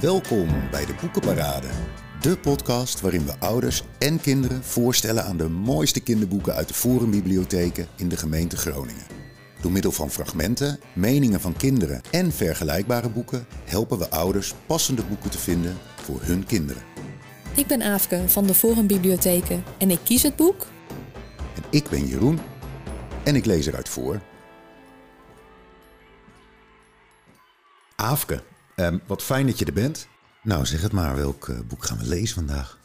Welkom 0.00 0.48
bij 0.70 0.86
de 0.86 0.94
Boekenparade. 1.00 1.68
De 2.20 2.38
podcast 2.38 3.00
waarin 3.00 3.24
we 3.24 3.38
ouders 3.38 3.82
en 3.98 4.20
kinderen 4.20 4.64
voorstellen 4.64 5.24
aan 5.24 5.36
de 5.36 5.48
mooiste 5.48 6.00
kinderboeken 6.00 6.54
uit 6.54 6.68
de 6.68 6.74
Forumbibliotheken 6.74 7.88
in 7.96 8.08
de 8.08 8.16
gemeente 8.16 8.56
Groningen. 8.56 9.06
Door 9.60 9.72
middel 9.72 9.92
van 9.92 10.10
fragmenten, 10.10 10.80
meningen 10.92 11.40
van 11.40 11.52
kinderen 11.52 12.00
en 12.10 12.32
vergelijkbare 12.32 13.08
boeken 13.08 13.46
helpen 13.64 13.98
we 13.98 14.10
ouders 14.10 14.54
passende 14.66 15.02
boeken 15.02 15.30
te 15.30 15.38
vinden 15.38 15.76
voor 15.94 16.20
hun 16.22 16.46
kinderen. 16.46 16.82
Ik 17.56 17.66
ben 17.66 17.82
Aafke 17.82 18.28
van 18.28 18.46
de 18.46 18.54
Forumbibliotheken 18.54 19.64
en 19.78 19.90
ik 19.90 20.00
kies 20.04 20.22
het 20.22 20.36
boek. 20.36 20.66
En 21.54 21.62
ik 21.70 21.88
ben 21.88 22.06
Jeroen 22.06 22.38
en 23.24 23.36
ik 23.36 23.44
lees 23.44 23.66
eruit 23.66 23.88
voor. 23.88 24.20
Aafke, 27.96 28.42
ehm, 28.80 28.98
wat 29.06 29.22
fijn 29.22 29.46
dat 29.46 29.58
je 29.58 29.64
er 29.64 29.72
bent. 29.72 30.08
Nou, 30.42 30.66
zeg 30.66 30.82
het 30.82 30.92
maar, 30.92 31.16
welk 31.16 31.48
eh, 31.48 31.58
boek 31.68 31.84
gaan 31.84 31.98
we 31.98 32.06
lezen 32.06 32.34
vandaag? 32.34 32.78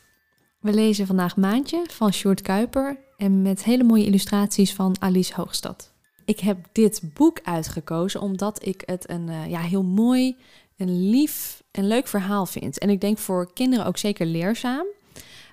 We 0.60 0.74
lezen 0.74 1.08
vandaag 1.08 1.38
Maantje 1.38 1.86
van 1.92 2.14
Sjoerd 2.14 2.42
Kuiper 2.42 2.98
en 3.18 3.42
met 3.42 3.64
hele 3.64 3.84
mooie 3.84 4.06
illustraties 4.06 4.74
van 4.74 4.96
Alice 5.00 5.34
Hoogstad. 5.36 5.92
Ik 6.26 6.40
heb 6.40 6.58
dit 6.72 7.02
boek 7.14 7.40
uitgekozen 7.44 8.22
omdat 8.22 8.66
ik 8.66 8.84
het 8.86 9.10
een 9.10 9.30
eh, 9.30 9.50
ja, 9.50 9.60
heel 9.60 9.84
mooi, 9.84 10.38
een 10.78 11.10
lief 11.10 11.64
en 11.72 11.88
leuk 11.88 12.08
verhaal 12.08 12.46
vind. 12.46 12.78
En 12.78 12.90
ik 12.90 13.02
denk 13.02 13.18
voor 13.18 13.54
kinderen 13.54 13.86
ook 13.86 13.98
zeker 13.98 14.26
leerzaam. 14.26 14.86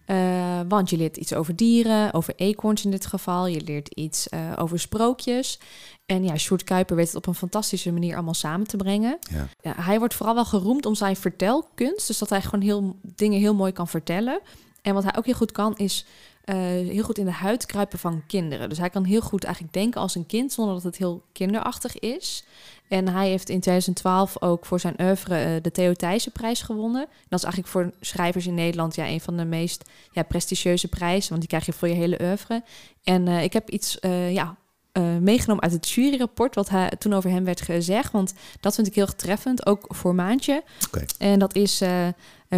Uh, 0.07 0.61
want 0.69 0.91
je 0.91 0.97
leert 0.97 1.17
iets 1.17 1.35
over 1.35 1.57
dieren, 1.57 2.15
over 2.15 2.35
eekhoorns 2.37 2.85
in 2.85 2.91
dit 2.91 3.07
geval. 3.07 3.47
Je 3.47 3.61
leert 3.61 3.89
iets 3.89 4.29
over 4.59 4.79
sprookjes. 4.79 5.59
En 6.07 6.25
ja, 6.25 6.37
Sjoerd 6.37 6.65
Kuiper 6.65 6.97
weet 6.97 7.07
het 7.07 7.17
op 7.17 7.27
een 7.27 7.35
fantastische 7.35 7.93
manier 7.93 8.15
allemaal 8.15 8.35
samen 8.35 8.67
te 8.67 8.77
brengen. 8.77 9.19
Ja. 9.31 9.49
Ja, 9.61 9.83
hij 9.83 9.99
wordt 9.99 10.15
vooral 10.15 10.35
wel 10.35 10.45
geroemd 10.45 10.87
om 10.87 10.95
zijn 10.95 11.17
vertelkunst. 11.17 12.07
Dus 12.07 12.19
dat 12.19 12.31
hij 12.31 12.43
gewoon 12.43 12.61
heel, 12.61 12.97
dingen 13.03 13.41
heel 13.41 13.55
mooi 13.55 13.73
kan 13.73 13.89
vertellen. 13.89 14.41
En 14.83 14.95
wat 14.95 15.03
hij 15.03 15.17
ook 15.17 15.25
heel 15.25 15.35
goed 15.35 15.53
kan, 15.53 15.77
is 15.77 16.07
uh, 16.45 16.57
heel 16.91 17.03
goed 17.03 17.19
in 17.19 17.25
de 17.25 17.31
huid 17.31 17.67
kruipen 17.67 17.99
van 17.99 18.23
kinderen. 18.27 18.69
Dus 18.69 18.79
hij 18.79 18.91
kan 18.91 19.05
heel 19.05 19.21
goed 19.21 19.45
eigenlijk 19.45 19.75
denken 19.75 20.01
als 20.01 20.15
een 20.15 20.27
kind, 20.27 20.53
zonder 20.53 20.75
dat 20.75 20.83
het 20.83 20.97
heel 20.97 21.23
kinderachtig 21.33 21.99
is. 21.99 22.45
En 22.89 23.09
hij 23.09 23.29
heeft 23.29 23.49
in 23.49 23.61
2012 23.61 24.43
ook 24.43 24.67
voor 24.67 24.81
zijn 24.81 24.95
oeuvre 25.01 25.55
uh, 25.55 25.63
de 25.63 25.71
Theo 25.71 25.93
Thijssenprijs 25.93 26.63
gewonnen. 26.63 27.07
Dat 27.29 27.39
is 27.39 27.45
eigenlijk 27.45 27.73
voor 27.73 27.93
schrijvers 28.01 28.47
in 28.47 28.55
Nederland 28.55 28.95
ja, 28.95 29.09
een 29.09 29.21
van 29.21 29.37
de 29.37 29.45
meest 29.45 29.91
ja, 30.13 30.23
prestigieuze 30.23 30.89
prijzen, 30.89 31.29
want 31.29 31.41
die 31.41 31.49
krijg 31.49 31.67
je 31.67 31.73
voor 31.73 31.89
je 31.89 31.95
hele 31.95 32.21
oeuvre. 32.23 32.63
En 33.03 33.27
uh, 33.27 33.43
ik 33.43 33.53
heb 33.53 33.71
iets 33.71 33.99
ja, 34.31 34.57
uh, 34.93 35.17
meegenomen 35.17 35.63
uit 35.63 35.73
het 35.73 35.91
juryrapport, 35.91 36.55
wat 36.55 36.69
hij, 36.69 36.91
toen 36.99 37.13
over 37.13 37.31
hem 37.31 37.45
werd 37.45 37.61
gezegd. 37.61 38.13
Want 38.13 38.35
dat 38.61 38.75
vind 38.75 38.87
ik 38.87 38.95
heel 38.95 39.07
treffend, 39.07 39.67
ook 39.67 39.85
voor 39.89 40.15
Maantje. 40.15 40.63
Okay. 40.87 41.07
En 41.19 41.39
dat 41.39 41.55
is 41.55 41.83
uh, 41.83 42.09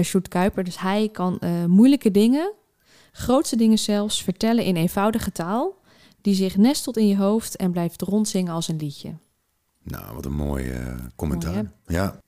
Sjoerd 0.02 0.28
Kuiper. 0.28 0.64
Dus 0.64 0.78
hij 0.78 1.08
kan 1.12 1.38
uh, 1.40 1.64
moeilijke 1.64 2.10
dingen, 2.10 2.52
grootste 3.12 3.56
dingen 3.56 3.78
zelfs, 3.78 4.22
vertellen 4.22 4.64
in 4.64 4.76
eenvoudige 4.76 5.32
taal. 5.32 5.82
Die 6.20 6.34
zich 6.34 6.56
nestelt 6.56 6.96
in 6.96 7.08
je 7.08 7.16
hoofd 7.16 7.56
en 7.56 7.70
blijft 7.70 8.02
rondzingen 8.02 8.52
als 8.52 8.68
een 8.68 8.76
liedje. 8.76 9.14
Nou, 9.82 10.14
wat 10.14 10.24
een 10.24 10.34
mooi 10.34 10.72
commentaar. 11.16 11.52
Mooi, 11.52 11.70
ja. 11.86 12.20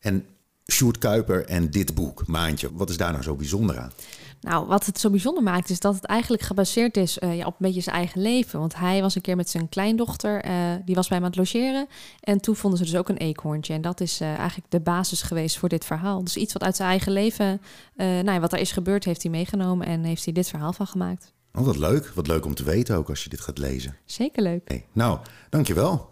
En 0.00 0.26
Sjoerd 0.72 0.98
Kuiper 0.98 1.46
en 1.46 1.70
dit 1.70 1.94
boek, 1.94 2.26
Maantje, 2.26 2.70
wat 2.72 2.90
is 2.90 2.96
daar 2.96 3.12
nou 3.12 3.22
zo 3.22 3.34
bijzonder 3.34 3.78
aan? 3.78 3.92
Nou, 4.40 4.66
wat 4.66 4.86
het 4.86 5.00
zo 5.00 5.10
bijzonder 5.10 5.42
maakt, 5.42 5.70
is 5.70 5.80
dat 5.80 5.94
het 5.94 6.04
eigenlijk 6.04 6.42
gebaseerd 6.42 6.96
is 6.96 7.18
uh, 7.18 7.36
ja, 7.36 7.46
op 7.46 7.52
een 7.52 7.66
beetje 7.66 7.80
zijn 7.80 7.96
eigen 7.96 8.20
leven. 8.20 8.58
Want 8.58 8.76
hij 8.76 9.00
was 9.00 9.14
een 9.14 9.22
keer 9.22 9.36
met 9.36 9.50
zijn 9.50 9.68
kleindochter, 9.68 10.46
uh, 10.46 10.52
die 10.84 10.94
was 10.94 11.08
bij 11.08 11.16
hem 11.16 11.26
aan 11.26 11.32
het 11.32 11.38
logeren. 11.38 11.86
En 12.20 12.40
toen 12.40 12.56
vonden 12.56 12.78
ze 12.78 12.84
dus 12.84 12.96
ook 12.96 13.08
een 13.08 13.16
eekhoorntje. 13.16 13.74
En 13.74 13.80
dat 13.80 14.00
is 14.00 14.20
uh, 14.20 14.28
eigenlijk 14.28 14.70
de 14.70 14.80
basis 14.80 15.22
geweest 15.22 15.58
voor 15.58 15.68
dit 15.68 15.84
verhaal. 15.84 16.24
Dus 16.24 16.36
iets 16.36 16.52
wat 16.52 16.62
uit 16.62 16.76
zijn 16.76 16.88
eigen 16.88 17.12
leven, 17.12 17.60
nou 17.96 18.32
ja, 18.32 18.40
wat 18.40 18.52
er 18.52 18.58
is 18.58 18.72
gebeurd, 18.72 19.04
heeft 19.04 19.22
hij 19.22 19.30
meegenomen 19.30 19.86
en 19.86 20.04
heeft 20.04 20.24
hij 20.24 20.32
dit 20.32 20.48
verhaal 20.48 20.72
van 20.72 20.86
gemaakt. 20.86 21.32
Oh, 21.52 21.64
wat 21.64 21.76
leuk. 21.76 22.12
Wat 22.14 22.26
leuk 22.26 22.44
om 22.44 22.54
te 22.54 22.64
weten 22.64 22.96
ook 22.96 23.08
als 23.08 23.22
je 23.22 23.28
dit 23.28 23.40
gaat 23.40 23.58
lezen. 23.58 23.96
Zeker 24.04 24.42
leuk. 24.42 24.62
Hey, 24.64 24.86
nou, 24.92 25.18
dankjewel. 25.48 26.10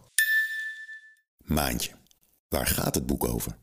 Maantje. 1.39 1.91
Waar 2.49 2.67
gaat 2.67 2.95
het 2.95 3.07
boek 3.07 3.25
over? 3.29 3.61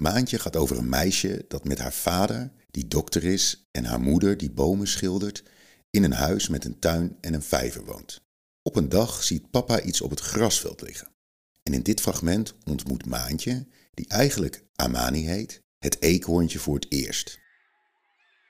Maantje 0.00 0.38
gaat 0.38 0.56
over 0.56 0.78
een 0.78 0.88
meisje 0.88 1.44
dat 1.48 1.64
met 1.64 1.78
haar 1.78 1.92
vader 1.92 2.50
die 2.70 2.88
dokter 2.88 3.24
is, 3.24 3.68
en 3.70 3.84
haar 3.84 4.00
moeder, 4.00 4.36
die 4.36 4.50
bomen 4.50 4.86
schildert, 4.86 5.42
in 5.90 6.04
een 6.04 6.12
huis 6.12 6.48
met 6.48 6.64
een 6.64 6.78
tuin 6.78 7.16
en 7.20 7.34
een 7.34 7.42
vijver 7.42 7.84
woont. 7.84 8.20
Op 8.62 8.76
een 8.76 8.88
dag 8.88 9.22
ziet 9.22 9.50
papa 9.50 9.80
iets 9.80 10.00
op 10.00 10.10
het 10.10 10.20
grasveld 10.20 10.80
liggen. 10.80 11.08
En 11.62 11.74
in 11.74 11.82
dit 11.82 12.00
fragment 12.00 12.54
ontmoet 12.64 13.06
Maantje, 13.06 13.66
die 13.94 14.08
eigenlijk 14.08 14.64
Amani 14.74 15.26
heet, 15.26 15.62
het 15.78 16.02
eekhoorntje 16.02 16.58
voor 16.58 16.74
het 16.74 16.86
eerst. 16.88 17.38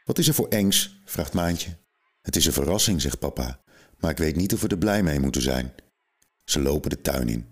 Wat 0.04 0.18
is 0.18 0.28
er 0.28 0.34
voor 0.34 0.48
engs? 0.48 1.00
vraagt 1.04 1.32
Maantje. 1.32 1.78
Het 2.22 2.36
is 2.36 2.46
een 2.46 2.52
verrassing, 2.52 3.00
zegt 3.00 3.18
papa, 3.18 3.62
maar 3.98 4.10
ik 4.10 4.18
weet 4.18 4.36
niet 4.36 4.52
of 4.52 4.60
we 4.60 4.68
er 4.68 4.78
blij 4.78 5.02
mee 5.02 5.20
moeten 5.20 5.42
zijn. 5.42 5.72
Ze 6.44 6.60
lopen 6.60 6.90
de 6.90 7.00
tuin 7.00 7.28
in. 7.28 7.50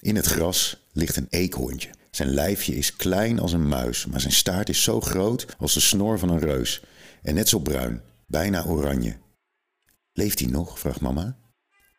In 0.00 0.16
het 0.16 0.26
gras 0.26 0.86
ligt 0.92 1.16
een 1.16 1.26
eekhoorntje. 1.30 1.90
Zijn 2.20 2.32
lijfje 2.32 2.76
is 2.76 2.96
klein 2.96 3.38
als 3.38 3.52
een 3.52 3.68
muis, 3.68 4.06
maar 4.06 4.20
zijn 4.20 4.32
staart 4.32 4.68
is 4.68 4.82
zo 4.82 5.00
groot 5.00 5.46
als 5.58 5.74
de 5.74 5.80
snor 5.80 6.18
van 6.18 6.28
een 6.28 6.38
reus. 6.38 6.82
En 7.22 7.34
net 7.34 7.48
zo 7.48 7.58
bruin, 7.58 8.02
bijna 8.26 8.64
oranje. 8.64 9.16
Leeft 10.12 10.38
hij 10.38 10.48
nog? 10.48 10.78
vraagt 10.78 11.00
mama. 11.00 11.38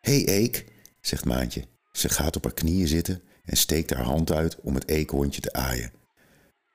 Hé 0.00 0.22
hey, 0.22 0.28
Eek, 0.28 0.64
zegt 1.00 1.24
Maantje. 1.24 1.64
Ze 1.92 2.08
gaat 2.08 2.36
op 2.36 2.44
haar 2.44 2.54
knieën 2.54 2.88
zitten 2.88 3.22
en 3.44 3.56
steekt 3.56 3.90
haar 3.90 4.04
hand 4.04 4.32
uit 4.32 4.56
om 4.60 4.74
het 4.74 4.88
eekhoorntje 4.88 5.40
te 5.40 5.52
aaien. 5.52 5.92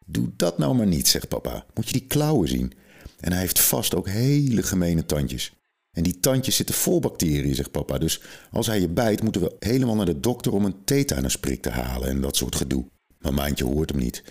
Doe 0.06 0.30
dat 0.36 0.58
nou 0.58 0.76
maar 0.76 0.88
niet, 0.88 1.08
zegt 1.08 1.28
papa. 1.28 1.66
Moet 1.74 1.88
je 1.88 2.00
die 2.00 2.08
klauwen 2.08 2.48
zien? 2.48 2.74
En 3.20 3.32
hij 3.32 3.42
heeft 3.42 3.60
vast 3.60 3.96
ook 3.96 4.08
hele 4.08 4.64
gemene 4.64 5.06
tandjes. 5.06 5.54
En 5.92 6.04
die 6.04 6.20
tandjes 6.20 6.56
zitten 6.56 6.76
vol 6.76 7.00
bacteriën, 7.00 7.56
zegt 7.56 7.72
papa. 7.72 7.98
Dus 7.98 8.22
als 8.52 8.68
hij 8.68 8.80
je 8.80 8.90
bijt, 8.90 9.24
moeten 9.24 9.42
we 9.42 9.56
helemaal 9.60 9.96
naar 9.96 10.06
de 10.06 10.20
dokter 10.20 10.54
om 10.54 10.66
een 10.66 10.84
tetanusprik 10.84 11.62
te 11.62 11.70
halen 11.70 12.10
en 12.10 12.22
dat 12.22 12.36
soort 12.36 12.56
gedoe. 12.56 12.86
Maar 13.20 13.34
Maantje 13.34 13.66
hoort 13.66 13.90
hem 13.90 14.00
niet, 14.00 14.24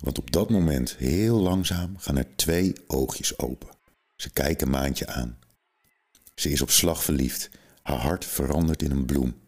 want 0.00 0.18
op 0.18 0.30
dat 0.30 0.50
moment, 0.50 0.96
heel 0.96 1.40
langzaam, 1.40 1.98
gaan 1.98 2.16
er 2.16 2.36
twee 2.36 2.72
oogjes 2.86 3.38
open. 3.38 3.68
Ze 4.16 4.30
kijken 4.30 4.70
Maantje 4.70 5.06
aan. 5.06 5.38
Ze 6.34 6.50
is 6.50 6.62
op 6.62 6.70
slag 6.70 7.04
verliefd. 7.04 7.50
Haar 7.82 7.98
hart 7.98 8.24
verandert 8.24 8.82
in 8.82 8.90
een 8.90 9.06
bloem. 9.06 9.40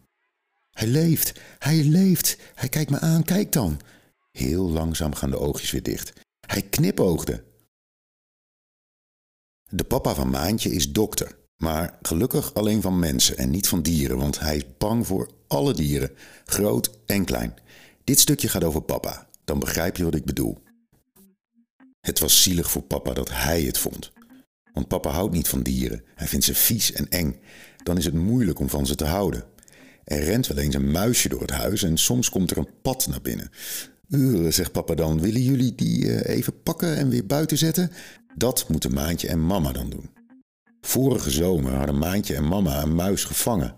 Hij 0.71 0.87
leeft, 0.87 1.39
hij 1.59 1.83
leeft. 1.83 2.37
Hij 2.55 2.69
kijkt 2.69 2.91
me 2.91 2.99
aan, 2.99 3.23
kijk 3.23 3.51
dan. 3.51 3.79
Heel 4.31 4.69
langzaam 4.69 5.13
gaan 5.13 5.29
de 5.29 5.39
oogjes 5.39 5.71
weer 5.71 5.83
dicht. 5.83 6.13
Hij 6.47 6.61
knipoogde. 6.61 7.43
De 9.69 9.83
papa 9.83 10.15
van 10.15 10.29
Maantje 10.29 10.71
is 10.71 10.91
dokter, 10.91 11.37
maar 11.57 11.97
gelukkig 12.01 12.53
alleen 12.53 12.81
van 12.81 12.99
mensen 12.99 13.37
en 13.37 13.49
niet 13.49 13.67
van 13.67 13.81
dieren, 13.81 14.17
want 14.17 14.39
hij 14.39 14.55
is 14.55 14.77
bang 14.77 15.07
voor 15.07 15.29
alle 15.47 15.73
dieren, 15.73 16.11
groot 16.45 16.99
en 17.05 17.25
klein. 17.25 17.53
Dit 18.05 18.19
stukje 18.19 18.47
gaat 18.47 18.63
over 18.63 18.81
papa. 18.81 19.27
Dan 19.45 19.59
begrijp 19.59 19.97
je 19.97 20.03
wat 20.03 20.15
ik 20.15 20.25
bedoel. 20.25 20.57
Het 22.01 22.19
was 22.19 22.43
zielig 22.43 22.71
voor 22.71 22.81
papa 22.81 23.13
dat 23.13 23.29
hij 23.31 23.61
het 23.61 23.77
vond. 23.77 24.11
Want 24.73 24.87
papa 24.87 25.09
houdt 25.09 25.33
niet 25.33 25.47
van 25.47 25.61
dieren. 25.61 26.03
Hij 26.15 26.27
vindt 26.27 26.45
ze 26.45 26.55
vies 26.55 26.91
en 26.91 27.09
eng. 27.09 27.39
Dan 27.83 27.97
is 27.97 28.05
het 28.05 28.13
moeilijk 28.13 28.59
om 28.59 28.69
van 28.69 28.85
ze 28.85 28.95
te 28.95 29.05
houden. 29.05 29.43
Er 30.03 30.23
rent 30.23 30.47
wel 30.47 30.57
eens 30.57 30.75
een 30.75 30.91
muisje 30.91 31.29
door 31.29 31.41
het 31.41 31.49
huis 31.49 31.83
en 31.83 31.97
soms 31.97 32.29
komt 32.29 32.51
er 32.51 32.57
een 32.57 32.81
pad 32.81 33.07
naar 33.07 33.21
binnen. 33.21 33.49
Uren, 34.09 34.53
zegt 34.53 34.71
papa 34.71 34.95
dan, 34.95 35.21
willen 35.21 35.41
jullie 35.41 35.75
die 35.75 36.05
uh, 36.05 36.35
even 36.35 36.61
pakken 36.61 36.97
en 36.97 37.09
weer 37.09 37.25
buiten 37.25 37.57
zetten? 37.57 37.91
Dat 38.35 38.69
moeten 38.69 38.93
Maantje 38.93 39.27
en 39.27 39.45
mama 39.45 39.71
dan 39.71 39.89
doen. 39.89 40.09
Vorige 40.81 41.31
zomer 41.31 41.73
hadden 41.73 41.97
Maantje 41.97 42.35
en 42.35 42.47
mama 42.47 42.81
een 42.81 42.95
muis 42.95 43.23
gevangen. 43.23 43.75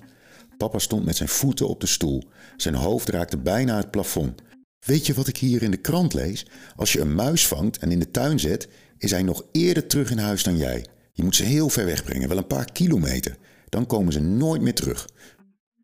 Papa 0.58 0.80
stond 0.80 1.06
met 1.06 1.16
zijn 1.16 1.30
voeten 1.30 1.68
op 1.68 1.80
de 1.80 1.88
stoel. 1.88 2.24
Zijn 2.58 2.76
hoofd 2.76 3.10
raakte 3.10 3.38
bijna 3.38 3.78
het 3.78 3.92
plafond. 3.92 4.42
Weet 4.86 5.06
je 5.06 5.14
wat 5.14 5.28
ik 5.28 5.38
hier 5.38 5.62
in 5.62 5.72
de 5.72 5.78
krant 5.78 6.14
lees? 6.14 6.46
Als 6.76 6.94
je 6.94 7.00
een 7.00 7.16
muis 7.16 7.48
vangt 7.48 7.78
en 7.78 7.92
in 7.92 8.00
de 8.00 8.12
tuin 8.12 8.40
zet, 8.40 8.68
is 8.98 9.12
hij 9.12 9.24
nog 9.24 9.44
eerder 9.52 9.88
terug 9.88 10.12
in 10.12 10.18
huis 10.18 10.44
dan 10.44 10.58
jij. 10.58 10.86
Je 11.14 11.24
moet 11.24 11.36
ze 11.36 11.44
heel 11.44 11.70
ver 11.70 11.86
wegbrengen, 11.86 12.28
wel 12.28 12.38
een 12.38 12.48
paar 12.48 12.72
kilometer. 12.72 13.38
Dan 13.70 13.86
komen 13.86 14.14
ze 14.14 14.20
nooit 14.20 14.62
meer 14.62 14.76
terug. 14.76 15.08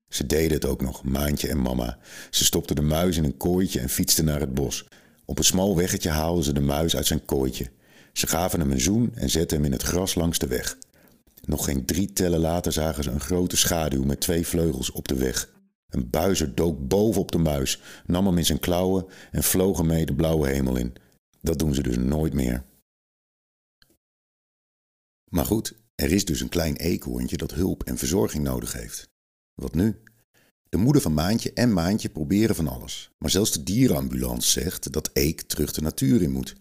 Ze 0.10 0.26
deden 0.26 0.52
het 0.52 0.66
ook 0.66 0.82
nog, 0.82 1.04
Maantje 1.04 1.48
en 1.48 1.62
mama. 1.62 1.98
Ze 2.30 2.44
stopten 2.44 2.76
de 2.76 2.82
muis 2.82 3.18
in 3.18 3.24
een 3.24 3.38
kooitje 3.38 3.80
en 3.80 3.90
fietsten 3.90 4.26
naar 4.26 4.40
het 4.40 4.54
bos. 4.54 4.88
Op 5.26 5.38
een 5.38 5.44
smal 5.44 5.76
weggetje 5.76 6.10
haalden 6.10 6.44
ze 6.44 6.54
de 6.54 6.62
muis 6.62 6.96
uit 6.96 7.08
zijn 7.08 7.26
kooitje. 7.26 7.70
Ze 8.14 8.28
gaven 8.28 8.60
hem 8.60 8.72
een 8.72 8.82
zoen 8.82 9.12
en 9.16 9.30
zetten 9.30 9.58
hem 9.58 9.66
in 9.66 9.72
het 9.72 9.84
gras 9.84 10.16
langs 10.16 10.38
de 10.38 10.48
weg. 10.48 10.78
Nog 11.48 11.66
geen 11.66 11.86
drie 11.86 12.14
tellen 12.14 12.40
later 12.40 12.72
zagen 12.72 13.04
ze 13.04 13.12
een 13.12 13.20
grote 13.20 13.58
schaduw 13.58 14.04
met 14.04 14.20
twee 14.20 14.48
vleugels 14.48 14.92
op 14.92 15.08
de 15.08 15.16
weg. 15.16 15.52
Een 15.90 16.10
buizer 16.10 16.56
dook 16.56 16.88
bovenop 16.88 17.32
de 17.32 17.38
muis, 17.38 17.82
nam 18.06 18.26
hem 18.26 18.38
in 18.38 18.46
zijn 18.46 18.60
klauwen 18.60 19.06
en 19.32 19.44
vloog 19.44 19.80
ermee 19.80 20.06
de 20.06 20.16
blauwe 20.16 20.48
hemel 20.48 20.76
in. 20.76 20.94
Dat 21.42 21.60
doen 21.60 21.74
ze 21.74 21.84
dus 21.84 21.98
nooit 21.98 22.34
meer. 22.34 22.66
Maar 25.30 25.46
goed, 25.46 25.74
er 25.96 26.12
is 26.12 26.26
dus 26.26 26.42
een 26.42 26.50
klein 26.50 26.76
eekhoorntje 26.76 27.38
dat 27.38 27.54
hulp 27.54 27.84
en 27.84 27.98
verzorging 27.98 28.44
nodig 28.44 28.74
heeft. 28.74 29.10
Wat 29.54 29.76
nu? 29.76 30.02
De 30.70 30.78
moeder 30.78 31.02
van 31.02 31.14
Maantje 31.14 31.54
en 31.54 31.74
Maantje 31.74 32.10
proberen 32.10 32.56
van 32.56 32.68
alles. 32.68 33.10
Maar 33.18 33.30
zelfs 33.30 33.52
de 33.52 33.64
dierenambulance 33.64 34.50
zegt 34.50 34.92
dat 34.92 35.10
Eek 35.14 35.42
terug 35.42 35.72
de 35.72 35.82
natuur 35.82 36.22
in 36.22 36.32
moet. 36.32 36.56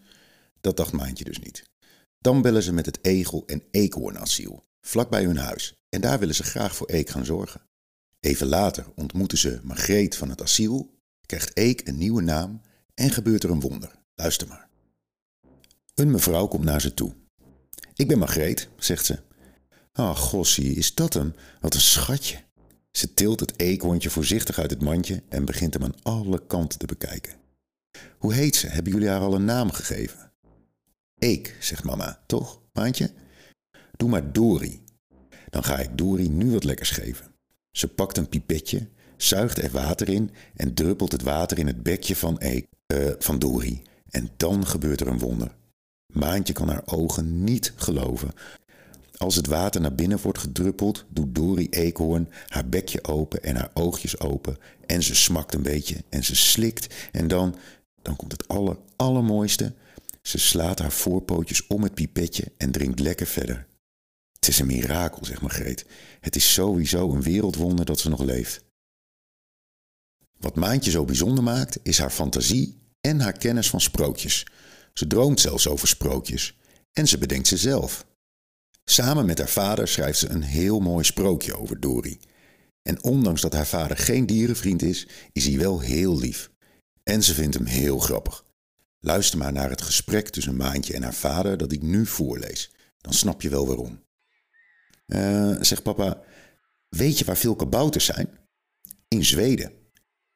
Dat 0.61 0.77
dacht 0.77 0.91
Maantje 0.91 1.23
dus 1.23 1.39
niet. 1.39 1.63
Dan 2.19 2.41
bellen 2.41 2.63
ze 2.63 2.73
met 2.73 2.85
het 2.85 2.99
egel- 3.05 3.43
en 3.45 3.63
eekhoornasiel, 3.71 4.63
vlak 4.85 5.09
bij 5.09 5.23
hun 5.23 5.37
huis. 5.37 5.73
En 5.89 6.01
daar 6.01 6.19
willen 6.19 6.35
ze 6.35 6.43
graag 6.43 6.75
voor 6.75 6.89
Eek 6.89 7.09
gaan 7.09 7.25
zorgen. 7.25 7.61
Even 8.19 8.47
later 8.47 8.85
ontmoeten 8.95 9.37
ze 9.37 9.59
Margreet 9.63 10.15
van 10.15 10.29
het 10.29 10.41
asiel, 10.41 10.93
krijgt 11.25 11.57
Eek 11.57 11.87
een 11.87 11.97
nieuwe 11.97 12.21
naam 12.21 12.61
en 12.93 13.09
gebeurt 13.09 13.43
er 13.43 13.49
een 13.49 13.59
wonder. 13.59 13.91
Luister 14.15 14.47
maar. 14.47 14.69
Een 15.93 16.11
mevrouw 16.11 16.47
komt 16.47 16.63
naar 16.63 16.81
ze 16.81 16.93
toe. 16.93 17.13
Ik 17.93 18.07
ben 18.07 18.17
Margreet, 18.17 18.69
zegt 18.77 19.05
ze. 19.05 19.19
Ah, 19.91 20.17
gossie, 20.17 20.75
is 20.75 20.93
dat 20.93 21.13
hem? 21.13 21.35
Wat 21.61 21.73
een 21.73 21.81
schatje. 21.81 22.43
Ze 22.91 23.13
tilt 23.13 23.39
het 23.39 23.59
eekhoorntje 23.59 24.09
voorzichtig 24.09 24.59
uit 24.59 24.69
het 24.69 24.81
mandje 24.81 25.23
en 25.29 25.45
begint 25.45 25.73
hem 25.73 25.83
aan 25.83 26.01
alle 26.01 26.47
kanten 26.47 26.79
te 26.79 26.85
bekijken. 26.85 27.33
Hoe 28.17 28.33
heet 28.33 28.55
ze? 28.55 28.67
Hebben 28.67 28.93
jullie 28.93 29.09
haar 29.09 29.21
al 29.21 29.35
een 29.35 29.45
naam 29.45 29.71
gegeven? 29.71 30.31
Eek, 31.17 31.57
zegt 31.59 31.83
mama, 31.83 32.23
toch, 32.25 32.61
maandje? 32.73 33.11
Doe 34.03 34.11
maar 34.11 34.33
Dori. 34.33 34.83
Dan 35.49 35.63
ga 35.63 35.79
ik 35.79 35.97
Dori 35.97 36.29
nu 36.29 36.51
wat 36.51 36.63
lekkers 36.63 36.89
geven. 36.89 37.25
Ze 37.71 37.87
pakt 37.87 38.17
een 38.17 38.29
pipetje, 38.29 38.87
zuigt 39.17 39.57
er 39.57 39.71
water 39.71 40.09
in 40.09 40.31
en 40.55 40.73
druppelt 40.73 41.11
het 41.11 41.21
water 41.21 41.59
in 41.59 41.67
het 41.67 41.83
bekje 41.83 42.15
van, 42.15 42.41
uh, 42.43 43.11
van 43.19 43.39
Dori. 43.39 43.81
En 44.09 44.29
dan 44.37 44.67
gebeurt 44.67 45.01
er 45.01 45.07
een 45.07 45.19
wonder. 45.19 45.55
Maantje 46.13 46.53
kan 46.53 46.67
haar 46.67 46.81
ogen 46.85 47.43
niet 47.43 47.73
geloven. 47.75 48.31
Als 49.17 49.35
het 49.35 49.47
water 49.47 49.81
naar 49.81 49.95
binnen 49.95 50.19
wordt 50.21 50.39
gedruppeld, 50.39 51.05
doet 51.09 51.35
Dori 51.35 51.67
Eekhoorn 51.69 52.29
haar 52.47 52.69
bekje 52.69 53.03
open 53.03 53.43
en 53.43 53.55
haar 53.55 53.71
oogjes 53.73 54.19
open. 54.19 54.57
En 54.85 55.03
ze 55.03 55.15
smakt 55.15 55.53
een 55.53 55.63
beetje 55.63 56.03
en 56.09 56.23
ze 56.23 56.35
slikt. 56.35 56.95
En 57.11 57.27
dan, 57.27 57.55
dan 58.01 58.15
komt 58.15 58.31
het 58.31 58.47
aller, 58.47 58.77
allermooiste. 58.95 59.73
Ze 60.21 60.37
slaat 60.37 60.79
haar 60.79 60.91
voorpootjes 60.91 61.67
om 61.67 61.83
het 61.83 61.93
pipetje 61.93 62.51
en 62.57 62.71
drinkt 62.71 62.99
lekker 62.99 63.27
verder. 63.27 63.71
Het 64.43 64.51
is 64.51 64.59
een 64.59 64.67
mirakel, 64.67 65.25
zegt 65.25 65.41
Margreet. 65.41 65.85
Het 66.19 66.35
is 66.35 66.53
sowieso 66.53 67.11
een 67.11 67.21
wereldwonder 67.21 67.85
dat 67.85 67.99
ze 67.99 68.09
nog 68.09 68.21
leeft. 68.21 68.63
Wat 70.37 70.55
Maantje 70.55 70.91
zo 70.91 71.05
bijzonder 71.05 71.43
maakt, 71.43 71.79
is 71.83 71.97
haar 71.97 72.09
fantasie 72.09 72.81
en 73.01 73.19
haar 73.19 73.37
kennis 73.37 73.69
van 73.69 73.81
sprookjes. 73.81 74.45
Ze 74.93 75.07
droomt 75.07 75.39
zelfs 75.39 75.67
over 75.67 75.87
sprookjes 75.87 76.57
en 76.93 77.07
ze 77.07 77.17
bedenkt 77.17 77.47
ze 77.47 77.57
zelf. 77.57 78.05
Samen 78.85 79.25
met 79.25 79.37
haar 79.37 79.49
vader 79.49 79.87
schrijft 79.87 80.19
ze 80.19 80.29
een 80.29 80.43
heel 80.43 80.79
mooi 80.79 81.03
sprookje 81.03 81.57
over 81.57 81.79
Dori. 81.79 82.19
En 82.81 83.03
ondanks 83.03 83.41
dat 83.41 83.53
haar 83.53 83.67
vader 83.67 83.97
geen 83.97 84.25
dierenvriend 84.25 84.81
is, 84.81 85.07
is 85.31 85.45
hij 85.45 85.57
wel 85.57 85.79
heel 85.79 86.19
lief. 86.19 86.51
En 87.03 87.23
ze 87.23 87.33
vindt 87.33 87.55
hem 87.55 87.65
heel 87.65 87.99
grappig. 87.99 88.45
Luister 88.99 89.37
maar 89.37 89.53
naar 89.53 89.69
het 89.69 89.81
gesprek 89.81 90.29
tussen 90.29 90.55
Maantje 90.55 90.93
en 90.93 91.03
haar 91.03 91.13
vader 91.13 91.57
dat 91.57 91.71
ik 91.71 91.81
nu 91.81 92.05
voorlees. 92.05 92.71
Dan 92.97 93.13
snap 93.13 93.41
je 93.41 93.49
wel 93.49 93.67
waarom. 93.67 94.01
Uh, 95.15 95.55
zegt 95.59 95.83
papa, 95.83 96.21
weet 96.89 97.19
je 97.19 97.25
waar 97.25 97.37
veel 97.37 97.55
kabouters 97.55 98.05
zijn? 98.05 98.29
In 99.07 99.25
Zweden. 99.25 99.71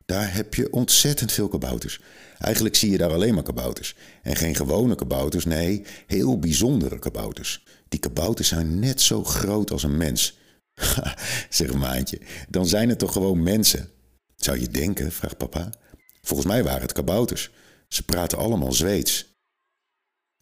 Daar 0.06 0.33
heb 0.33 0.53
je 0.53 0.71
ontzettend 0.74 1.31
veel 1.31 1.47
kabouters. 1.47 2.01
Eigenlijk 2.38 2.75
zie 2.75 2.91
je 2.91 2.97
daar 2.97 3.13
alleen 3.13 3.33
maar 3.33 3.44
kabouters. 3.44 3.95
En 4.24 4.35
geen 4.35 4.56
gewone 4.56 4.95
kabouters, 4.95 5.45
nee, 5.45 5.85
heel 6.07 6.39
bijzondere 6.39 7.00
kabouters. 7.00 7.65
Die 7.88 8.00
kabouters 8.00 8.47
zijn 8.47 8.79
net 8.79 9.01
zo 9.01 9.24
groot 9.24 9.71
als 9.71 9.83
een 9.83 9.97
mens. 9.97 10.38
zeg 11.50 11.73
Maantje, 11.73 12.19
dan 12.50 12.68
zijn 12.68 12.89
het 12.89 13.00
toch 13.00 13.12
gewoon 13.13 13.44
mensen? 13.44 13.89
Zou 14.35 14.59
je 14.59 14.68
denken, 14.68 15.12
vraagt 15.12 15.38
papa. 15.38 15.73
Volgens 16.21 16.47
mij 16.47 16.63
waren 16.63 16.81
het 16.81 16.91
kabouters. 16.91 17.51
Ze 17.88 18.03
praten 18.03 18.38
allemaal 18.38 18.73
Zweeds. 18.73 19.35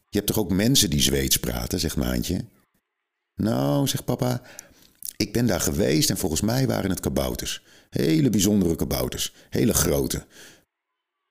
Je 0.10 0.18
hebt 0.18 0.28
toch 0.28 0.40
ook 0.40 0.52
mensen 0.52 0.90
die 0.90 1.02
Zweeds 1.02 1.38
praten, 1.38 1.80
zegt 1.80 1.96
Maantje. 1.96 2.46
Nou, 3.36 3.88
zegt 3.88 4.06
papa, 4.06 4.42
ik 5.18 5.34
ben 5.34 5.46
daar 5.46 5.62
geweest 5.62 6.10
en 6.10 6.18
volgens 6.18 6.42
mij 6.42 6.68
waren 6.68 6.90
het 6.90 7.00
kabouters. 7.00 7.64
Hele 7.90 8.30
bijzondere 8.30 8.76
kabouters, 8.76 9.34
hele 9.50 9.74
grote. 9.74 10.26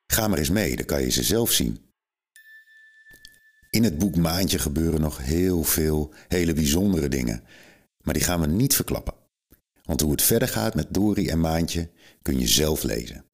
Ga 0.07 0.29
maar 0.29 0.39
eens 0.39 0.51
mee, 0.51 0.77
dan 0.77 0.85
kan 0.87 1.03
je 1.03 1.11
ze 1.11 1.23
zelf 1.23 1.53
zien. 1.53 1.79
In 3.71 3.85
het 3.85 3.99
boek 3.99 4.17
Maantje 4.17 4.59
gebeuren 4.59 5.01
nog 5.01 5.19
heel 5.19 5.63
veel 5.63 6.13
hele 6.29 6.53
bijzondere 6.53 7.09
dingen, 7.09 7.43
maar 8.03 8.15
die 8.15 8.23
gaan 8.23 8.41
we 8.41 8.47
niet 8.47 8.75
verklappen. 8.75 9.15
Want 9.83 10.01
hoe 10.01 10.11
het 10.11 10.23
verder 10.23 10.49
gaat 10.49 10.75
met 10.75 10.95
Dori 10.95 11.29
en 11.29 11.41
Maantje 11.41 11.91
kun 12.23 12.39
je 12.39 12.47
zelf 12.47 12.83
lezen. 12.83 13.25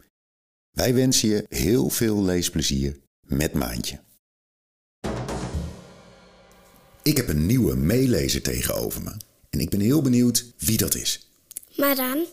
Wij 0.70 0.94
wensen 0.94 1.28
je 1.28 1.46
heel 1.49 1.88
veel 1.90 2.23
leesplezier 2.23 3.00
met 3.26 3.52
Maantje. 3.52 4.00
Ik 7.02 7.17
heb 7.17 7.29
een 7.29 7.47
nieuwe 7.47 7.76
meelezer 7.76 8.43
tegenover 8.43 9.02
me 9.02 9.12
en 9.50 9.61
ik 9.61 9.70
ben 9.70 9.81
heel 9.81 10.02
benieuwd 10.02 10.44
wie 10.58 10.76
dat 10.76 10.94
is. 10.94 11.29
Maran. 11.76 12.26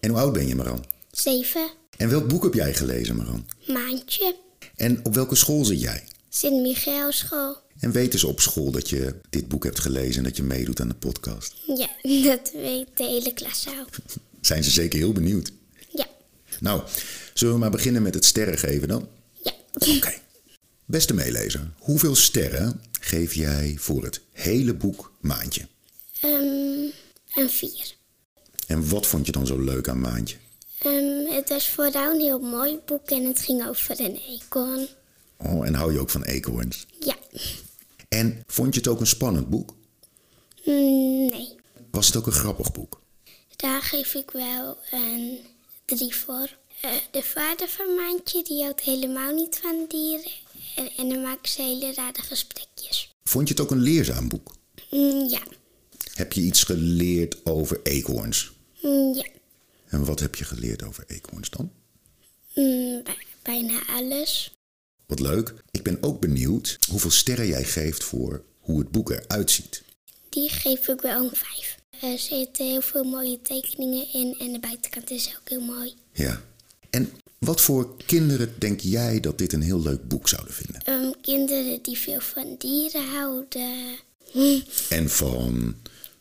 En 0.00 0.10
hoe 0.10 0.18
oud 0.18 0.32
ben 0.32 0.46
je, 0.46 0.54
Maran? 0.54 0.84
Zeven. 1.10 1.70
En 1.96 2.08
welk 2.08 2.28
boek 2.28 2.42
heb 2.42 2.54
jij 2.54 2.74
gelezen, 2.74 3.16
Maran? 3.16 3.46
Maantje. 3.66 4.36
En 4.74 5.00
op 5.04 5.14
welke 5.14 5.34
school 5.34 5.64
zit 5.64 5.80
jij? 5.80 6.04
Sint-Michaelschool. 6.28 7.56
En 7.80 7.92
weten 7.92 8.18
ze 8.18 8.26
op 8.26 8.40
school 8.40 8.70
dat 8.70 8.88
je 8.88 9.14
dit 9.30 9.48
boek 9.48 9.64
hebt 9.64 9.78
gelezen 9.80 10.16
en 10.16 10.22
dat 10.24 10.36
je 10.36 10.42
meedoet 10.42 10.80
aan 10.80 10.88
de 10.88 10.94
podcast? 10.94 11.54
Ja, 11.66 11.88
dat 12.30 12.50
weet 12.52 12.88
de 12.94 13.04
hele 13.04 13.32
klas 13.34 13.66
al. 13.66 13.84
Zijn 14.40 14.64
ze 14.64 14.70
zeker 14.70 14.98
heel 14.98 15.12
benieuwd? 15.12 15.52
Ja. 15.88 16.06
Nou, 16.60 16.82
zullen 17.34 17.54
we 17.54 17.60
maar 17.60 17.70
beginnen 17.70 18.02
met 18.02 18.14
het 18.14 18.24
sterren 18.24 18.58
geven 18.58 18.88
dan? 18.88 19.08
Ja. 19.42 19.52
Oké. 19.72 20.14
Beste 20.90 21.14
meelezer, 21.14 21.70
hoeveel 21.78 22.14
sterren 22.14 22.82
geef 23.00 23.34
jij 23.34 23.74
voor 23.78 24.04
het 24.04 24.20
hele 24.32 24.74
boek 24.74 25.12
Maantje? 25.20 25.66
Um, 26.24 26.92
een 27.34 27.50
vier. 27.50 27.94
En 28.66 28.88
wat 28.88 29.06
vond 29.06 29.26
je 29.26 29.32
dan 29.32 29.46
zo 29.46 29.58
leuk 29.58 29.88
aan 29.88 30.00
Maantje? 30.00 30.36
Um, 30.86 31.26
het 31.26 31.48
was 31.48 31.68
vooral 31.68 32.14
een 32.14 32.20
heel 32.20 32.38
mooi 32.38 32.78
boek 32.86 33.10
en 33.10 33.24
het 33.24 33.38
ging 33.38 33.66
over 33.66 34.00
een 34.00 34.16
eekhoorn. 34.16 34.88
Oh, 35.36 35.66
en 35.66 35.74
hou 35.74 35.92
je 35.92 35.98
ook 35.98 36.10
van 36.10 36.24
eekhoorns? 36.24 36.86
Ja. 37.00 37.16
En 38.08 38.42
vond 38.46 38.74
je 38.74 38.80
het 38.80 38.88
ook 38.88 39.00
een 39.00 39.06
spannend 39.06 39.48
boek? 39.48 39.74
Mm, 40.64 41.26
nee. 41.26 41.56
Was 41.90 42.06
het 42.06 42.16
ook 42.16 42.26
een 42.26 42.32
grappig 42.32 42.72
boek? 42.72 43.00
Daar 43.56 43.82
geef 43.82 44.14
ik 44.14 44.30
wel 44.30 44.78
een 44.90 45.38
drie 45.84 46.14
voor. 46.14 46.56
Uh, 46.84 46.90
de 47.10 47.22
vader 47.22 47.68
van 47.68 47.94
Maantje 47.94 48.42
die 48.42 48.62
houdt 48.62 48.80
helemaal 48.80 49.32
niet 49.34 49.58
van 49.62 49.84
dieren. 49.88 50.30
En, 50.78 50.90
en 50.96 51.08
dan 51.08 51.22
maken 51.22 51.48
ze 51.48 51.62
hele 51.62 51.94
rare 51.94 52.22
gesprekjes. 52.22 53.14
Vond 53.24 53.48
je 53.48 53.54
het 53.54 53.62
ook 53.62 53.70
een 53.70 53.82
leerzaam 53.82 54.28
boek? 54.28 54.54
Mm, 54.90 55.28
ja. 55.28 55.42
Heb 56.14 56.32
je 56.32 56.40
iets 56.40 56.62
geleerd 56.62 57.46
over 57.46 57.80
eekhoorns? 57.82 58.52
Mm, 58.82 59.14
ja. 59.14 59.26
En 59.86 60.04
wat 60.04 60.20
heb 60.20 60.34
je 60.34 60.44
geleerd 60.44 60.82
over 60.82 61.04
eekhoorns 61.06 61.50
dan? 61.50 61.72
Mm, 62.54 63.02
bij, 63.02 63.26
bijna 63.42 63.86
alles. 63.86 64.54
Wat 65.06 65.20
leuk. 65.20 65.54
Ik 65.70 65.82
ben 65.82 66.02
ook 66.02 66.20
benieuwd 66.20 66.78
hoeveel 66.90 67.10
sterren 67.10 67.46
jij 67.46 67.64
geeft 67.64 68.04
voor 68.04 68.44
hoe 68.58 68.78
het 68.78 68.90
boek 68.90 69.10
eruit 69.10 69.50
ziet. 69.50 69.82
Die 70.28 70.48
geef 70.48 70.88
ik 70.88 71.00
wel 71.00 71.24
een 71.24 71.36
vijf. 71.36 71.76
Er 72.00 72.18
zitten 72.18 72.66
heel 72.66 72.80
veel 72.80 73.04
mooie 73.04 73.42
tekeningen 73.42 74.12
in 74.12 74.36
en 74.38 74.52
de 74.52 74.60
buitenkant 74.60 75.10
is 75.10 75.36
ook 75.40 75.48
heel 75.48 75.60
mooi. 75.60 75.94
Ja. 76.12 76.42
En 76.90 77.12
wat 77.38 77.60
voor 77.60 77.96
kinderen 78.06 78.54
denk 78.58 78.80
jij 78.80 79.20
dat 79.20 79.38
dit 79.38 79.52
een 79.52 79.62
heel 79.62 79.82
leuk 79.82 80.08
boek 80.08 80.28
zouden 80.28 80.54
vinden? 80.54 80.82
Um, 81.04 81.12
kinderen 81.20 81.82
die 81.82 81.98
veel 81.98 82.20
van 82.20 82.54
dieren 82.58 83.08
houden. 83.08 83.98
En 84.88 85.10
van 85.10 85.74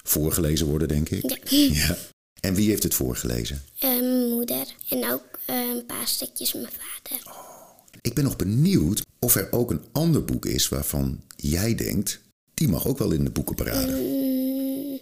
voorgelezen 0.03 0.67
worden, 0.67 0.87
denk 0.87 1.09
ik? 1.09 1.49
Ja. 1.49 1.73
ja. 1.87 1.97
En 2.39 2.53
wie 2.53 2.69
heeft 2.69 2.83
het 2.83 2.93
voorgelezen? 2.93 3.63
Um, 3.83 4.29
moeder 4.29 4.65
en 4.89 5.11
ook 5.11 5.39
uh, 5.49 5.55
een 5.55 5.85
paar 5.85 6.07
stukjes 6.07 6.53
mijn 6.53 6.67
vader. 6.71 7.25
Oh. 7.27 7.57
Ik 8.01 8.13
ben 8.13 8.23
nog 8.23 8.35
benieuwd 8.35 9.01
of 9.19 9.35
er 9.35 9.51
ook 9.51 9.71
een 9.71 9.83
ander 9.91 10.25
boek 10.25 10.45
is 10.45 10.69
waarvan 10.69 11.21
jij 11.35 11.75
denkt... 11.75 12.19
die 12.53 12.67
mag 12.67 12.87
ook 12.87 12.97
wel 12.97 13.11
in 13.11 13.23
de 13.23 13.29
boekenparade. 13.29 13.91
Mm, 13.91 14.99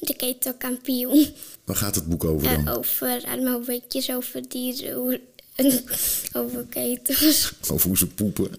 de 0.00 0.16
ketelkampioen. 0.16 1.26
Waar 1.64 1.76
gaat 1.76 1.94
het 1.94 2.08
boek 2.08 2.24
over 2.24 2.48
dan? 2.48 2.68
Uh, 2.68 2.76
over 2.76 3.24
allemaal 3.26 3.64
weetjes 3.64 4.10
over 4.10 4.48
dieren, 4.48 5.20
over 6.40 6.66
ketels. 6.66 7.54
Over 7.70 7.86
hoe 7.86 7.98
ze 7.98 8.06
poepen. 8.06 8.58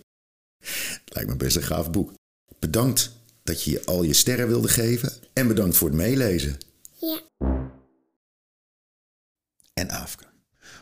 Lijkt 1.05 1.29
me 1.29 1.35
best 1.35 1.55
een 1.55 1.63
gaaf 1.63 1.91
boek. 1.91 2.13
Bedankt 2.59 3.11
dat 3.43 3.63
je 3.63 3.85
al 3.85 4.03
je 4.03 4.13
sterren 4.13 4.47
wilde 4.47 4.67
geven. 4.67 5.13
En 5.33 5.47
bedankt 5.47 5.77
voor 5.77 5.87
het 5.87 5.97
meelezen. 5.97 6.57
Ja. 6.99 7.19
En 9.73 9.89
Aafke, 9.89 10.25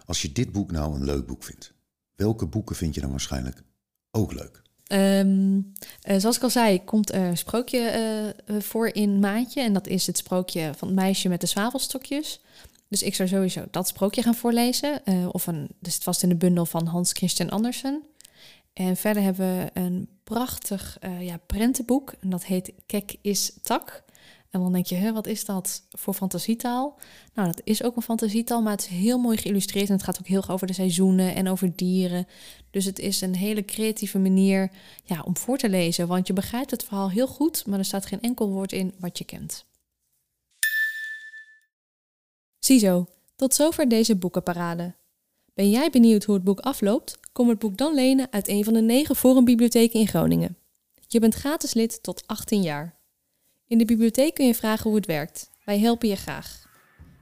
als 0.05 0.21
je 0.21 0.31
dit 0.31 0.51
boek 0.51 0.71
nou 0.71 0.95
een 0.95 1.05
leuk 1.05 1.25
boek 1.25 1.43
vindt, 1.43 1.73
welke 2.15 2.45
boeken 2.45 2.75
vind 2.75 2.95
je 2.95 3.01
dan 3.01 3.09
waarschijnlijk 3.09 3.63
ook 4.11 4.33
leuk? 4.33 4.61
Um, 4.91 5.73
uh, 6.09 6.17
zoals 6.17 6.35
ik 6.35 6.43
al 6.43 6.49
zei, 6.49 6.83
komt 6.83 7.11
er 7.11 7.21
een 7.21 7.37
sprookje 7.37 8.33
uh, 8.47 8.61
voor 8.61 8.87
in 8.87 9.19
Maatje. 9.19 9.61
En 9.61 9.73
dat 9.73 9.87
is 9.87 10.07
het 10.07 10.17
sprookje 10.17 10.71
van 10.77 10.87
het 10.87 10.97
meisje 10.97 11.29
met 11.29 11.41
de 11.41 11.47
zwavelstokjes. 11.47 12.41
Dus 12.89 13.03
ik 13.03 13.15
zou 13.15 13.29
sowieso 13.29 13.65
dat 13.71 13.87
sprookje 13.87 14.21
gaan 14.21 14.35
voorlezen. 14.35 15.01
Uh, 15.05 15.27
of 15.31 15.47
een, 15.47 15.67
dus 15.79 15.95
het 15.95 16.03
was 16.03 16.23
in 16.23 16.29
de 16.29 16.35
bundel 16.35 16.65
van 16.65 16.85
Hans 16.85 17.11
Christian 17.11 17.49
Andersen. 17.49 18.03
En 18.73 18.97
verder 18.97 19.23
hebben 19.23 19.57
we 19.57 19.69
een 19.73 20.09
prachtig 20.23 20.97
uh, 21.03 21.21
ja, 21.21 21.39
prentenboek. 21.45 22.13
En 22.19 22.29
dat 22.29 22.45
heet 22.45 22.71
Kek 22.85 23.15
is 23.21 23.53
Tak. 23.61 24.05
En 24.49 24.59
dan 24.59 24.73
denk 24.73 24.85
je, 24.85 25.13
wat 25.13 25.27
is 25.27 25.45
dat 25.45 25.81
voor 25.89 26.13
fantasietaal? 26.13 26.99
Nou, 27.33 27.47
dat 27.47 27.61
is 27.63 27.83
ook 27.83 27.95
een 27.95 28.01
fantasietaal, 28.01 28.61
maar 28.61 28.71
het 28.71 28.81
is 28.81 28.87
heel 28.87 29.17
mooi 29.17 29.37
geïllustreerd. 29.37 29.87
En 29.87 29.93
het 29.93 30.03
gaat 30.03 30.19
ook 30.19 30.27
heel 30.27 30.37
erg 30.37 30.51
over 30.51 30.67
de 30.67 30.73
seizoenen 30.73 31.35
en 31.35 31.49
over 31.49 31.75
dieren. 31.75 32.27
Dus 32.71 32.85
het 32.85 32.99
is 32.99 33.21
een 33.21 33.35
hele 33.35 33.65
creatieve 33.65 34.19
manier 34.19 34.71
ja, 35.03 35.21
om 35.21 35.37
voor 35.37 35.57
te 35.57 35.69
lezen. 35.69 36.07
Want 36.07 36.27
je 36.27 36.33
begrijpt 36.33 36.71
het 36.71 36.83
verhaal 36.83 37.09
heel 37.09 37.27
goed, 37.27 37.65
maar 37.65 37.79
er 37.79 37.85
staat 37.85 38.05
geen 38.05 38.21
enkel 38.21 38.49
woord 38.49 38.71
in 38.71 38.93
wat 38.99 39.17
je 39.17 39.23
kent. 39.23 39.65
Ziezo, 42.67 43.07
tot 43.35 43.53
zover 43.53 43.89
deze 43.89 44.15
boekenparade. 44.15 44.95
Ben 45.53 45.69
jij 45.69 45.89
benieuwd 45.89 46.23
hoe 46.23 46.35
het 46.35 46.43
boek 46.43 46.59
afloopt? 46.59 47.19
Kom 47.31 47.49
het 47.49 47.59
boek 47.59 47.77
dan 47.77 47.93
lenen 47.93 48.27
uit 48.31 48.47
een 48.47 48.63
van 48.63 48.73
de 48.73 48.81
negen 48.81 49.15
forumbibliotheken 49.15 49.99
in 49.99 50.07
Groningen. 50.07 50.57
Je 51.07 51.19
bent 51.19 51.33
gratis 51.33 51.73
lid 51.73 52.03
tot 52.03 52.23
18 52.25 52.61
jaar. 52.61 52.95
In 53.67 53.77
de 53.77 53.85
bibliotheek 53.85 54.33
kun 54.33 54.45
je 54.45 54.55
vragen 54.55 54.83
hoe 54.83 54.95
het 54.95 55.05
werkt. 55.05 55.49
Wij 55.65 55.79
helpen 55.79 56.07
je 56.07 56.15
graag. 56.15 56.65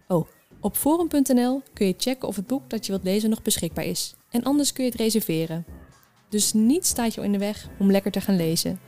Oh, 0.07 0.27
op 0.59 0.75
forum.nl 0.75 1.61
kun 1.73 1.87
je 1.87 1.95
checken 1.97 2.27
of 2.27 2.35
het 2.35 2.47
boek 2.47 2.69
dat 2.69 2.85
je 2.85 2.91
wilt 2.91 3.03
lezen 3.03 3.29
nog 3.29 3.41
beschikbaar 3.41 3.85
is. 3.85 4.15
En 4.29 4.43
anders 4.43 4.73
kun 4.73 4.83
je 4.83 4.89
het 4.91 4.99
reserveren. 4.99 5.65
Dus 6.29 6.53
niets 6.53 6.89
staat 6.89 7.13
je 7.13 7.21
in 7.21 7.31
de 7.31 7.37
weg 7.37 7.69
om 7.79 7.91
lekker 7.91 8.11
te 8.11 8.21
gaan 8.21 8.35
lezen. 8.35 8.79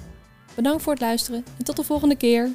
Bedankt 0.55 0.83
voor 0.83 0.93
het 0.93 1.01
luisteren 1.01 1.45
en 1.57 1.63
tot 1.63 1.75
de 1.75 1.83
volgende 1.83 2.15
keer. 2.15 2.51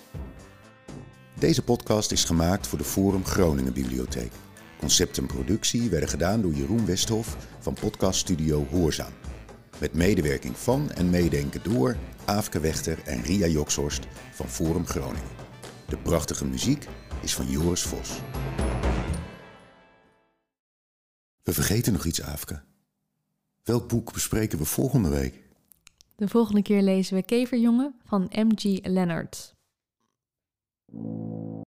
Deze 1.43 1.63
podcast 1.63 2.13
is 2.13 2.25
gemaakt 2.25 2.67
voor 2.67 2.79
de 2.79 2.85
Forum 2.85 3.25
Groningen 3.25 3.73
Bibliotheek. 3.73 4.33
Concept 4.79 5.19
en 5.19 5.27
productie 5.27 5.91
werden 5.91 6.09
gedaan 6.09 6.43
door 6.43 6.53
Jeroen 6.53 6.87
Westhof 6.87 7.37
van 7.61 7.75
podcaststudio 7.75 8.67
Hoorzaam. 8.67 9.13
Met 9.81 9.95
medewerking 9.95 10.57
van 10.57 10.91
en 10.91 11.11
meedenken 11.11 11.63
door 11.63 11.97
Aafke 12.25 12.61
Wechter 12.61 12.99
en 13.05 13.23
Ria 13.23 13.47
Jokshorst 13.47 14.07
van 14.33 14.47
Forum 14.47 14.87
Groningen. 14.87 15.29
De 15.89 15.97
prachtige 15.97 16.45
muziek 16.45 16.87
is 17.23 17.35
van 17.35 17.47
Joris 17.47 17.83
Vos. 17.83 18.21
We 21.43 21.53
vergeten 21.53 21.93
nog 21.93 22.05
iets, 22.05 22.23
Aafke. 22.23 22.63
Welk 23.63 23.89
boek 23.89 24.13
bespreken 24.13 24.59
we 24.59 24.65
volgende 24.65 25.09
week? 25.09 25.43
De 26.17 26.29
volgende 26.29 26.63
keer 26.63 26.83
lezen 26.83 27.17
we 27.17 27.23
Keverjongen 27.23 27.95
van 28.05 28.31
M.G. 28.31 28.79
Leonard. 28.83 29.55
Thank 30.95 31.05
you. 31.07 31.52